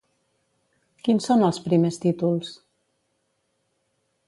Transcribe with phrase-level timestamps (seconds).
[1.07, 2.51] Quins són els primers títols?